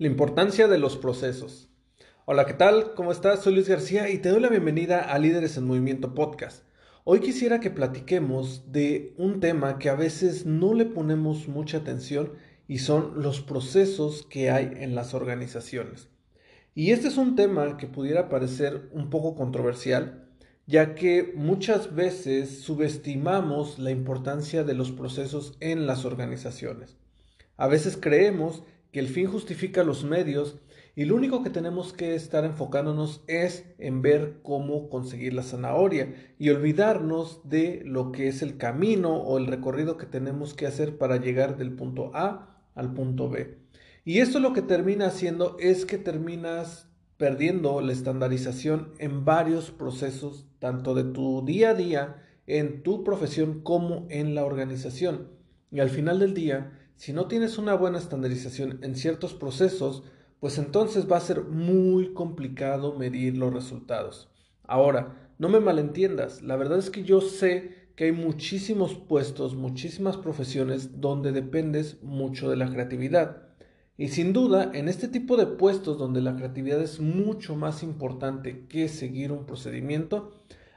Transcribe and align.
La 0.00 0.06
importancia 0.06 0.68
de 0.68 0.78
los 0.78 0.96
procesos. 0.96 1.68
Hola, 2.24 2.46
¿qué 2.46 2.54
tal? 2.54 2.94
¿Cómo 2.94 3.10
estás? 3.10 3.42
Soy 3.42 3.54
Luis 3.54 3.68
García 3.68 4.08
y 4.10 4.18
te 4.18 4.28
doy 4.28 4.38
la 4.38 4.48
bienvenida 4.48 5.00
a 5.00 5.18
Líderes 5.18 5.56
en 5.56 5.66
Movimiento 5.66 6.14
Podcast. 6.14 6.62
Hoy 7.02 7.18
quisiera 7.18 7.58
que 7.58 7.72
platiquemos 7.72 8.70
de 8.70 9.12
un 9.18 9.40
tema 9.40 9.80
que 9.80 9.88
a 9.88 9.96
veces 9.96 10.46
no 10.46 10.72
le 10.72 10.84
ponemos 10.84 11.48
mucha 11.48 11.78
atención 11.78 12.34
y 12.68 12.78
son 12.78 13.20
los 13.20 13.40
procesos 13.40 14.24
que 14.30 14.52
hay 14.52 14.70
en 14.76 14.94
las 14.94 15.14
organizaciones. 15.14 16.06
Y 16.76 16.92
este 16.92 17.08
es 17.08 17.16
un 17.16 17.34
tema 17.34 17.76
que 17.76 17.88
pudiera 17.88 18.28
parecer 18.28 18.90
un 18.92 19.10
poco 19.10 19.34
controversial, 19.34 20.28
ya 20.68 20.94
que 20.94 21.32
muchas 21.34 21.96
veces 21.96 22.60
subestimamos 22.60 23.80
la 23.80 23.90
importancia 23.90 24.62
de 24.62 24.74
los 24.74 24.92
procesos 24.92 25.56
en 25.58 25.88
las 25.88 26.04
organizaciones. 26.04 26.96
A 27.56 27.66
veces 27.66 27.98
creemos 28.00 28.62
que 28.92 29.00
el 29.00 29.08
fin 29.08 29.26
justifica 29.26 29.84
los 29.84 30.04
medios 30.04 30.58
y 30.98 31.04
lo 31.04 31.14
único 31.14 31.44
que 31.44 31.50
tenemos 31.50 31.92
que 31.92 32.16
estar 32.16 32.44
enfocándonos 32.44 33.22
es 33.28 33.64
en 33.78 34.02
ver 34.02 34.40
cómo 34.42 34.88
conseguir 34.88 35.32
la 35.32 35.44
zanahoria 35.44 36.12
y 36.40 36.50
olvidarnos 36.50 37.48
de 37.48 37.82
lo 37.84 38.10
que 38.10 38.26
es 38.26 38.42
el 38.42 38.56
camino 38.56 39.16
o 39.16 39.38
el 39.38 39.46
recorrido 39.46 39.96
que 39.96 40.06
tenemos 40.06 40.54
que 40.54 40.66
hacer 40.66 40.98
para 40.98 41.18
llegar 41.18 41.56
del 41.56 41.72
punto 41.72 42.10
A 42.14 42.58
al 42.74 42.94
punto 42.94 43.30
B. 43.30 43.58
Y 44.04 44.18
esto 44.18 44.40
lo 44.40 44.52
que 44.52 44.62
termina 44.62 45.06
haciendo 45.06 45.56
es 45.60 45.84
que 45.84 45.98
terminas 45.98 46.88
perdiendo 47.16 47.80
la 47.80 47.92
estandarización 47.92 48.92
en 48.98 49.24
varios 49.24 49.70
procesos, 49.70 50.46
tanto 50.58 50.94
de 50.94 51.04
tu 51.04 51.44
día 51.44 51.70
a 51.70 51.74
día, 51.74 52.22
en 52.46 52.82
tu 52.82 53.04
profesión 53.04 53.60
como 53.60 54.06
en 54.08 54.34
la 54.34 54.44
organización. 54.44 55.28
Y 55.70 55.80
al 55.80 55.90
final 55.90 56.18
del 56.18 56.32
día, 56.32 56.77
si 56.98 57.12
no 57.12 57.28
tienes 57.28 57.58
una 57.58 57.74
buena 57.74 57.98
estandarización 57.98 58.80
en 58.82 58.96
ciertos 58.96 59.32
procesos, 59.32 60.02
pues 60.40 60.58
entonces 60.58 61.08
va 61.10 61.18
a 61.18 61.20
ser 61.20 61.44
muy 61.44 62.12
complicado 62.12 62.98
medir 62.98 63.36
los 63.36 63.54
resultados. 63.54 64.28
Ahora, 64.64 65.30
no 65.38 65.48
me 65.48 65.60
malentiendas, 65.60 66.42
la 66.42 66.56
verdad 66.56 66.80
es 66.80 66.90
que 66.90 67.04
yo 67.04 67.20
sé 67.20 67.92
que 67.94 68.06
hay 68.06 68.12
muchísimos 68.12 68.94
puestos, 68.94 69.54
muchísimas 69.54 70.16
profesiones 70.16 71.00
donde 71.00 71.30
dependes 71.30 72.02
mucho 72.02 72.50
de 72.50 72.56
la 72.56 72.68
creatividad. 72.68 73.44
Y 73.96 74.08
sin 74.08 74.32
duda, 74.32 74.72
en 74.74 74.88
este 74.88 75.06
tipo 75.06 75.36
de 75.36 75.46
puestos 75.46 75.98
donde 75.98 76.20
la 76.20 76.34
creatividad 76.34 76.82
es 76.82 76.98
mucho 76.98 77.54
más 77.54 77.84
importante 77.84 78.66
que 78.66 78.88
seguir 78.88 79.30
un 79.30 79.46
procedimiento, 79.46 80.32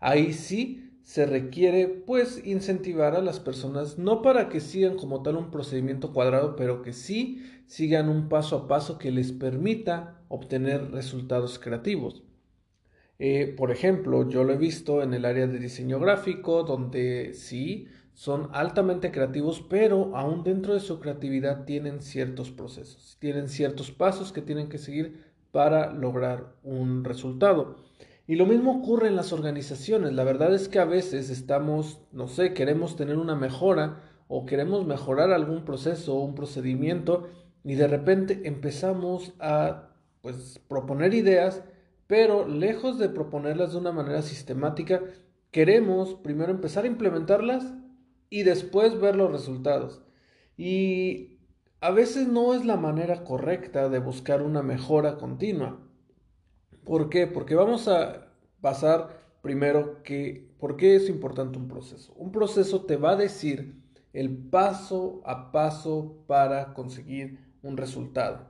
ahí 0.00 0.32
sí 0.32 0.95
se 1.06 1.24
requiere 1.24 1.86
pues 1.86 2.44
incentivar 2.44 3.14
a 3.14 3.22
las 3.22 3.38
personas 3.38 3.96
no 3.96 4.22
para 4.22 4.48
que 4.48 4.58
sigan 4.58 4.96
como 4.96 5.22
tal 5.22 5.36
un 5.36 5.52
procedimiento 5.52 6.12
cuadrado, 6.12 6.56
pero 6.56 6.82
que 6.82 6.92
sí 6.92 7.44
sigan 7.68 8.08
un 8.08 8.28
paso 8.28 8.56
a 8.56 8.66
paso 8.66 8.98
que 8.98 9.12
les 9.12 9.30
permita 9.30 10.18
obtener 10.26 10.90
resultados 10.90 11.60
creativos. 11.60 12.24
Eh, 13.20 13.54
por 13.56 13.70
ejemplo, 13.70 14.28
yo 14.28 14.42
lo 14.42 14.52
he 14.52 14.56
visto 14.56 15.00
en 15.00 15.14
el 15.14 15.26
área 15.26 15.46
de 15.46 15.60
diseño 15.60 16.00
gráfico, 16.00 16.64
donde 16.64 17.34
sí 17.34 17.86
son 18.12 18.48
altamente 18.52 19.12
creativos, 19.12 19.64
pero 19.70 20.16
aún 20.16 20.42
dentro 20.42 20.74
de 20.74 20.80
su 20.80 20.98
creatividad 20.98 21.66
tienen 21.66 22.02
ciertos 22.02 22.50
procesos, 22.50 23.16
tienen 23.20 23.48
ciertos 23.48 23.92
pasos 23.92 24.32
que 24.32 24.42
tienen 24.42 24.68
que 24.68 24.78
seguir 24.78 25.22
para 25.52 25.92
lograr 25.92 26.56
un 26.64 27.04
resultado. 27.04 27.76
Y 28.26 28.34
lo 28.34 28.46
mismo 28.46 28.78
ocurre 28.78 29.08
en 29.08 29.16
las 29.16 29.32
organizaciones. 29.32 30.12
La 30.12 30.24
verdad 30.24 30.52
es 30.54 30.68
que 30.68 30.80
a 30.80 30.84
veces 30.84 31.30
estamos, 31.30 32.00
no 32.12 32.26
sé, 32.26 32.54
queremos 32.54 32.96
tener 32.96 33.18
una 33.18 33.36
mejora 33.36 34.02
o 34.28 34.46
queremos 34.46 34.84
mejorar 34.84 35.30
algún 35.30 35.64
proceso 35.64 36.16
o 36.16 36.24
un 36.24 36.34
procedimiento 36.34 37.28
y 37.62 37.76
de 37.76 37.86
repente 37.86 38.42
empezamos 38.44 39.34
a 39.38 39.90
pues 40.22 40.60
proponer 40.68 41.14
ideas, 41.14 41.62
pero 42.08 42.48
lejos 42.48 42.98
de 42.98 43.08
proponerlas 43.08 43.72
de 43.72 43.78
una 43.78 43.92
manera 43.92 44.22
sistemática, 44.22 45.02
queremos 45.52 46.14
primero 46.14 46.50
empezar 46.50 46.84
a 46.84 46.88
implementarlas 46.88 47.74
y 48.28 48.42
después 48.42 49.00
ver 49.00 49.14
los 49.14 49.30
resultados. 49.30 50.02
Y 50.56 51.38
a 51.80 51.90
veces 51.92 52.26
no 52.26 52.54
es 52.54 52.64
la 52.64 52.76
manera 52.76 53.22
correcta 53.22 53.88
de 53.88 54.00
buscar 54.00 54.42
una 54.42 54.62
mejora 54.62 55.16
continua. 55.16 55.85
¿Por 56.86 57.10
qué? 57.10 57.26
Porque 57.26 57.56
vamos 57.56 57.88
a 57.88 58.28
pasar 58.60 59.18
primero 59.42 60.04
que, 60.04 60.54
¿por 60.60 60.76
qué 60.76 60.94
es 60.94 61.08
importante 61.08 61.58
un 61.58 61.66
proceso? 61.66 62.14
Un 62.14 62.30
proceso 62.30 62.84
te 62.84 62.96
va 62.96 63.10
a 63.10 63.16
decir 63.16 63.82
el 64.12 64.30
paso 64.30 65.20
a 65.24 65.50
paso 65.50 66.22
para 66.28 66.74
conseguir 66.74 67.40
un 67.64 67.76
resultado. 67.76 68.46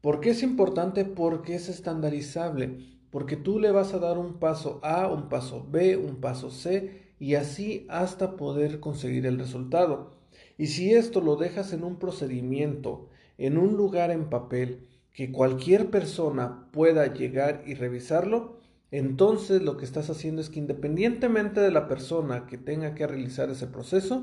¿Por 0.00 0.20
qué 0.20 0.30
es 0.30 0.44
importante? 0.44 1.04
Porque 1.04 1.56
es 1.56 1.68
estandarizable, 1.68 2.78
porque 3.10 3.36
tú 3.36 3.58
le 3.58 3.72
vas 3.72 3.94
a 3.94 3.98
dar 3.98 4.16
un 4.16 4.34
paso 4.38 4.78
A, 4.84 5.08
un 5.08 5.28
paso 5.28 5.66
B, 5.68 5.96
un 5.96 6.20
paso 6.20 6.52
C 6.52 7.14
y 7.18 7.34
así 7.34 7.84
hasta 7.90 8.36
poder 8.36 8.78
conseguir 8.78 9.26
el 9.26 9.40
resultado. 9.40 10.12
Y 10.56 10.68
si 10.68 10.94
esto 10.94 11.20
lo 11.20 11.34
dejas 11.34 11.72
en 11.72 11.82
un 11.82 11.98
procedimiento, 11.98 13.08
en 13.38 13.58
un 13.58 13.76
lugar 13.76 14.12
en 14.12 14.30
papel, 14.30 14.88
que 15.12 15.30
cualquier 15.30 15.90
persona 15.90 16.68
pueda 16.72 17.12
llegar 17.12 17.62
y 17.66 17.74
revisarlo, 17.74 18.60
entonces 18.90 19.62
lo 19.62 19.76
que 19.76 19.84
estás 19.84 20.10
haciendo 20.10 20.40
es 20.40 20.50
que 20.50 20.58
independientemente 20.58 21.60
de 21.60 21.70
la 21.70 21.88
persona 21.88 22.46
que 22.46 22.58
tenga 22.58 22.94
que 22.94 23.06
realizar 23.06 23.50
ese 23.50 23.66
proceso, 23.66 24.22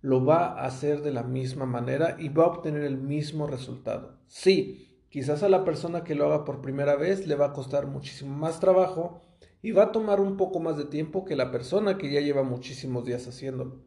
lo 0.00 0.24
va 0.24 0.48
a 0.48 0.66
hacer 0.66 1.02
de 1.02 1.12
la 1.12 1.22
misma 1.22 1.64
manera 1.64 2.16
y 2.18 2.28
va 2.28 2.44
a 2.44 2.48
obtener 2.48 2.82
el 2.82 2.98
mismo 2.98 3.46
resultado. 3.46 4.18
Sí, 4.26 5.00
quizás 5.08 5.42
a 5.42 5.48
la 5.48 5.64
persona 5.64 6.04
que 6.04 6.14
lo 6.14 6.26
haga 6.26 6.44
por 6.44 6.60
primera 6.60 6.96
vez 6.96 7.26
le 7.26 7.36
va 7.36 7.46
a 7.46 7.52
costar 7.52 7.86
muchísimo 7.86 8.36
más 8.36 8.60
trabajo 8.60 9.20
y 9.62 9.70
va 9.72 9.84
a 9.84 9.92
tomar 9.92 10.20
un 10.20 10.36
poco 10.36 10.60
más 10.60 10.76
de 10.76 10.84
tiempo 10.84 11.24
que 11.24 11.36
la 11.36 11.50
persona 11.50 11.96
que 11.96 12.12
ya 12.12 12.20
lleva 12.20 12.42
muchísimos 12.42 13.06
días 13.06 13.26
haciéndolo. 13.26 13.82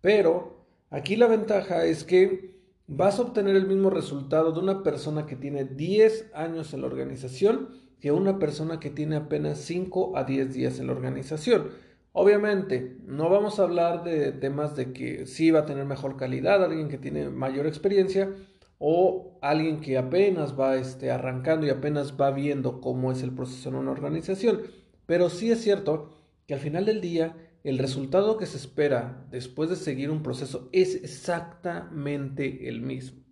Pero 0.00 0.64
aquí 0.88 1.16
la 1.16 1.26
ventaja 1.26 1.84
es 1.84 2.04
que 2.04 2.59
vas 2.92 3.18
a 3.18 3.22
obtener 3.22 3.54
el 3.54 3.68
mismo 3.68 3.88
resultado 3.88 4.50
de 4.50 4.58
una 4.58 4.82
persona 4.82 5.24
que 5.24 5.36
tiene 5.36 5.64
10 5.64 6.32
años 6.34 6.74
en 6.74 6.80
la 6.80 6.88
organización 6.88 7.68
que 8.00 8.10
una 8.10 8.38
persona 8.38 8.80
que 8.80 8.90
tiene 8.90 9.14
apenas 9.14 9.58
5 9.58 10.16
a 10.16 10.24
10 10.24 10.54
días 10.54 10.80
en 10.80 10.88
la 10.88 10.94
organización. 10.94 11.68
Obviamente, 12.12 12.96
no 13.06 13.28
vamos 13.28 13.60
a 13.60 13.62
hablar 13.62 14.02
de 14.02 14.32
temas 14.32 14.74
de 14.74 14.92
que 14.92 15.26
sí 15.26 15.52
va 15.52 15.60
a 15.60 15.66
tener 15.66 15.84
mejor 15.84 16.16
calidad, 16.16 16.64
alguien 16.64 16.88
que 16.88 16.98
tiene 16.98 17.28
mayor 17.28 17.66
experiencia 17.66 18.34
o 18.78 19.38
alguien 19.40 19.80
que 19.80 19.96
apenas 19.96 20.58
va 20.58 20.74
este, 20.76 21.12
arrancando 21.12 21.66
y 21.66 21.70
apenas 21.70 22.14
va 22.20 22.32
viendo 22.32 22.80
cómo 22.80 23.12
es 23.12 23.22
el 23.22 23.30
proceso 23.30 23.68
en 23.68 23.76
una 23.76 23.92
organización. 23.92 24.62
Pero 25.06 25.30
sí 25.30 25.52
es 25.52 25.62
cierto 25.62 26.10
que 26.50 26.54
al 26.54 26.60
final 26.60 26.84
del 26.84 27.00
día 27.00 27.36
el 27.62 27.78
resultado 27.78 28.36
que 28.36 28.44
se 28.44 28.56
espera 28.56 29.24
después 29.30 29.70
de 29.70 29.76
seguir 29.76 30.10
un 30.10 30.24
proceso 30.24 30.68
es 30.72 30.96
exactamente 30.96 32.68
el 32.68 32.80
mismo. 32.80 33.22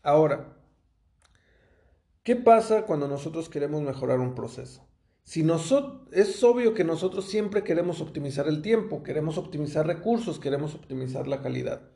Ahora, 0.00 0.56
¿qué 2.22 2.36
pasa 2.36 2.86
cuando 2.86 3.08
nosotros 3.08 3.48
queremos 3.48 3.82
mejorar 3.82 4.20
un 4.20 4.36
proceso? 4.36 4.88
Si 5.24 5.42
nosotros, 5.42 6.02
es 6.12 6.44
obvio 6.44 6.72
que 6.72 6.84
nosotros 6.84 7.24
siempre 7.24 7.64
queremos 7.64 8.00
optimizar 8.00 8.46
el 8.46 8.62
tiempo, 8.62 9.02
queremos 9.02 9.38
optimizar 9.38 9.84
recursos, 9.84 10.38
queremos 10.38 10.76
optimizar 10.76 11.26
la 11.26 11.42
calidad. 11.42 11.90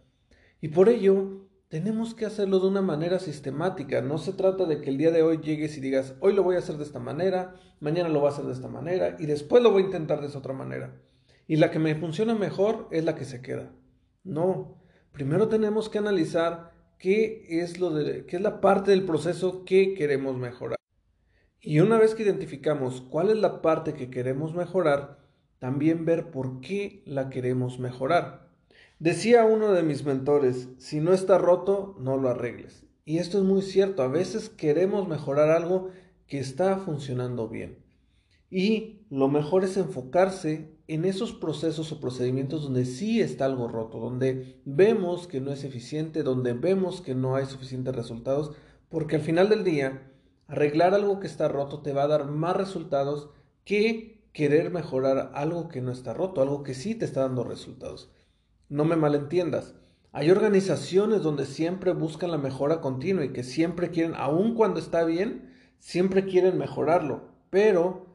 Y 0.60 0.70
por 0.70 0.88
ello, 0.88 1.45
tenemos 1.68 2.14
que 2.14 2.26
hacerlo 2.26 2.60
de 2.60 2.68
una 2.68 2.82
manera 2.82 3.18
sistemática. 3.18 4.00
No 4.00 4.18
se 4.18 4.32
trata 4.32 4.64
de 4.66 4.80
que 4.80 4.90
el 4.90 4.98
día 4.98 5.10
de 5.10 5.22
hoy 5.22 5.38
llegues 5.38 5.76
y 5.76 5.80
digas, 5.80 6.14
hoy 6.20 6.32
lo 6.32 6.42
voy 6.42 6.56
a 6.56 6.60
hacer 6.60 6.76
de 6.76 6.84
esta 6.84 7.00
manera, 7.00 7.54
mañana 7.80 8.08
lo 8.08 8.20
voy 8.20 8.28
a 8.28 8.32
hacer 8.32 8.44
de 8.44 8.52
esta 8.52 8.68
manera 8.68 9.16
y 9.18 9.26
después 9.26 9.62
lo 9.62 9.70
voy 9.70 9.82
a 9.82 9.86
intentar 9.86 10.20
de 10.20 10.28
esa 10.28 10.38
otra 10.38 10.52
manera 10.52 10.94
y 11.48 11.56
la 11.56 11.70
que 11.70 11.78
me 11.78 11.94
funciona 11.94 12.34
mejor 12.34 12.88
es 12.90 13.04
la 13.04 13.14
que 13.14 13.24
se 13.24 13.40
queda. 13.40 13.72
No, 14.24 14.78
primero 15.12 15.48
tenemos 15.48 15.88
que 15.88 15.98
analizar 15.98 16.72
qué 16.98 17.46
es, 17.48 17.78
lo 17.78 17.90
de, 17.90 18.26
qué 18.26 18.36
es 18.36 18.42
la 18.42 18.60
parte 18.60 18.90
del 18.90 19.04
proceso 19.04 19.64
que 19.64 19.94
queremos 19.94 20.36
mejorar. 20.36 20.76
Y 21.60 21.80
una 21.80 21.98
vez 21.98 22.14
que 22.14 22.22
identificamos 22.22 23.00
cuál 23.00 23.30
es 23.30 23.36
la 23.36 23.62
parte 23.62 23.94
que 23.94 24.10
queremos 24.10 24.54
mejorar, 24.54 25.18
también 25.58 26.04
ver 26.04 26.30
por 26.30 26.60
qué 26.60 27.02
la 27.06 27.28
queremos 27.28 27.78
mejorar. 27.78 28.45
Decía 28.98 29.44
uno 29.44 29.72
de 29.72 29.82
mis 29.82 30.06
mentores, 30.06 30.70
si 30.78 31.00
no 31.00 31.12
está 31.12 31.36
roto, 31.36 31.96
no 32.00 32.16
lo 32.16 32.30
arregles. 32.30 32.86
Y 33.04 33.18
esto 33.18 33.36
es 33.36 33.44
muy 33.44 33.60
cierto, 33.60 34.02
a 34.02 34.08
veces 34.08 34.48
queremos 34.48 35.06
mejorar 35.06 35.50
algo 35.50 35.90
que 36.26 36.38
está 36.38 36.78
funcionando 36.78 37.46
bien. 37.46 37.84
Y 38.48 39.02
lo 39.10 39.28
mejor 39.28 39.64
es 39.64 39.76
enfocarse 39.76 40.70
en 40.88 41.04
esos 41.04 41.34
procesos 41.34 41.92
o 41.92 42.00
procedimientos 42.00 42.62
donde 42.62 42.86
sí 42.86 43.20
está 43.20 43.44
algo 43.44 43.68
roto, 43.68 43.98
donde 43.98 44.62
vemos 44.64 45.26
que 45.26 45.42
no 45.42 45.52
es 45.52 45.64
eficiente, 45.64 46.22
donde 46.22 46.54
vemos 46.54 47.02
que 47.02 47.14
no 47.14 47.36
hay 47.36 47.44
suficientes 47.44 47.94
resultados, 47.94 48.52
porque 48.88 49.16
al 49.16 49.22
final 49.22 49.50
del 49.50 49.62
día, 49.62 50.10
arreglar 50.46 50.94
algo 50.94 51.20
que 51.20 51.26
está 51.26 51.48
roto 51.48 51.82
te 51.82 51.92
va 51.92 52.04
a 52.04 52.08
dar 52.08 52.30
más 52.30 52.56
resultados 52.56 53.28
que 53.66 54.24
querer 54.32 54.70
mejorar 54.70 55.32
algo 55.34 55.68
que 55.68 55.82
no 55.82 55.92
está 55.92 56.14
roto, 56.14 56.40
algo 56.40 56.62
que 56.62 56.72
sí 56.72 56.94
te 56.94 57.04
está 57.04 57.20
dando 57.20 57.44
resultados. 57.44 58.10
No 58.68 58.84
me 58.84 58.96
malentiendas. 58.96 59.74
Hay 60.12 60.30
organizaciones 60.30 61.22
donde 61.22 61.44
siempre 61.44 61.92
buscan 61.92 62.30
la 62.30 62.38
mejora 62.38 62.80
continua 62.80 63.24
y 63.24 63.32
que 63.32 63.44
siempre 63.44 63.90
quieren, 63.90 64.14
aun 64.16 64.54
cuando 64.54 64.80
está 64.80 65.04
bien, 65.04 65.52
siempre 65.78 66.24
quieren 66.24 66.56
mejorarlo, 66.56 67.28
pero 67.50 68.06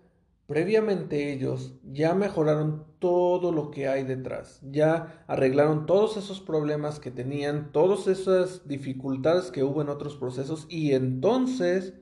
previamente 0.47 1.31
ellos 1.31 1.75
ya 1.83 2.13
mejoraron 2.15 2.85
todo 2.99 3.51
lo 3.51 3.71
que 3.71 3.87
hay 3.87 4.03
detrás, 4.03 4.59
ya 4.63 5.23
arreglaron 5.27 5.85
todos 5.85 6.17
esos 6.17 6.41
problemas 6.41 6.99
que 6.99 7.11
tenían, 7.11 7.71
todas 7.71 8.07
esas 8.07 8.67
dificultades 8.67 9.51
que 9.51 9.63
hubo 9.63 9.81
en 9.81 9.89
otros 9.89 10.17
procesos 10.17 10.65
y 10.69 10.93
entonces 10.93 11.93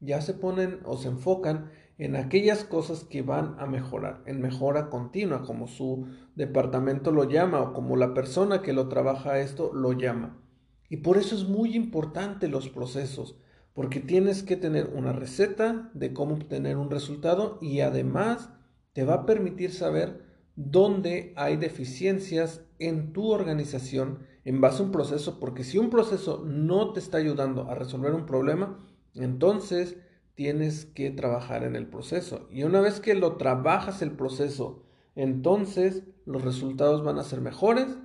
ya 0.00 0.20
se 0.20 0.34
ponen 0.34 0.80
o 0.84 0.96
se 0.96 1.08
enfocan 1.08 1.70
en 1.98 2.14
aquellas 2.16 2.64
cosas 2.64 3.04
que 3.04 3.22
van 3.22 3.56
a 3.58 3.66
mejorar, 3.66 4.22
en 4.26 4.40
mejora 4.40 4.88
continua, 4.88 5.42
como 5.42 5.66
su 5.66 6.06
departamento 6.36 7.10
lo 7.10 7.24
llama 7.24 7.60
o 7.60 7.72
como 7.72 7.96
la 7.96 8.14
persona 8.14 8.62
que 8.62 8.72
lo 8.72 8.88
trabaja 8.88 9.40
esto 9.40 9.72
lo 9.74 9.92
llama. 9.92 10.40
Y 10.88 10.98
por 10.98 11.18
eso 11.18 11.34
es 11.34 11.48
muy 11.48 11.74
importante 11.74 12.48
los 12.48 12.68
procesos 12.68 13.36
porque 13.74 14.00
tienes 14.00 14.42
que 14.42 14.56
tener 14.56 14.90
una 14.92 15.12
receta 15.12 15.88
de 15.94 16.12
cómo 16.12 16.34
obtener 16.34 16.76
un 16.76 16.90
resultado 16.90 17.58
y 17.60 17.78
además 17.78 18.50
te 18.92 19.04
va 19.04 19.14
a 19.14 19.26
permitir 19.26 19.72
saber 19.72 20.24
dónde 20.56 21.32
hay 21.36 21.56
deficiencias 21.56 22.64
en 22.80 23.12
tu 23.12 23.30
organización 23.30 24.26
en 24.44 24.60
base 24.60 24.82
a 24.82 24.86
un 24.86 24.90
proceso, 24.90 25.38
porque 25.38 25.62
si 25.62 25.78
un 25.78 25.90
proceso 25.90 26.42
no 26.44 26.92
te 26.92 26.98
está 26.98 27.18
ayudando 27.18 27.70
a 27.70 27.76
resolver 27.76 28.14
un 28.14 28.26
problema, 28.26 28.84
entonces 29.14 29.96
tienes 30.38 30.86
que 30.86 31.10
trabajar 31.10 31.64
en 31.64 31.76
el 31.76 31.86
proceso. 31.86 32.48
Y 32.50 32.62
una 32.62 32.80
vez 32.80 33.00
que 33.00 33.14
lo 33.14 33.36
trabajas 33.36 34.00
el 34.00 34.12
proceso, 34.12 34.84
entonces 35.16 36.04
los 36.24 36.42
resultados 36.42 37.04
van 37.04 37.18
a 37.18 37.24
ser 37.24 37.42
mejores 37.42 37.98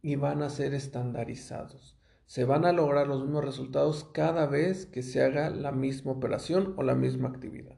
y 0.00 0.14
van 0.16 0.42
a 0.42 0.48
ser 0.48 0.72
estandarizados 0.72 2.00
se 2.30 2.44
van 2.44 2.64
a 2.64 2.70
lograr 2.70 3.08
los 3.08 3.22
mismos 3.22 3.44
resultados 3.44 4.08
cada 4.12 4.46
vez 4.46 4.86
que 4.86 5.02
se 5.02 5.20
haga 5.20 5.50
la 5.50 5.72
misma 5.72 6.12
operación 6.12 6.74
o 6.76 6.84
la 6.84 6.94
misma 6.94 7.28
actividad. 7.28 7.74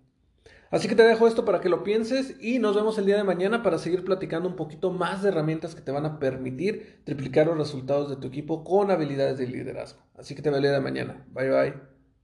Así 0.71 0.89
que 0.89 0.95
te 0.95 1.05
dejo 1.05 1.27
esto 1.27 1.47
para 1.47 1.63
que 1.63 1.71
lo 1.71 1.83
pienses 1.83 2.37
y 2.39 2.59
nos 2.59 2.77
vemos 2.77 2.99
el 2.99 3.07
día 3.07 3.17
de 3.17 3.25
mañana 3.25 3.63
para 3.63 3.79
seguir 3.79 4.05
platicando 4.05 4.51
un 4.51 4.57
poquito 4.57 4.91
más 4.91 5.23
de 5.23 5.31
herramientas 5.31 5.75
que 5.75 5.81
te 5.81 5.91
van 5.91 6.05
a 6.05 6.19
permitir 6.19 7.01
triplicar 7.05 7.47
los 7.47 7.57
resultados 7.57 8.11
de 8.11 8.17
tu 8.17 8.29
equipo 8.29 8.63
con 8.63 8.91
habilidades 8.91 9.39
de 9.39 9.47
liderazgo. 9.47 10.03
Así 10.19 10.35
que 10.35 10.43
te 10.43 10.51
veo 10.51 10.59
el 10.59 10.65
día 10.65 10.73
de 10.73 10.81
mañana. 10.81 11.25
Bye 11.33 11.49
bye. 11.49 11.92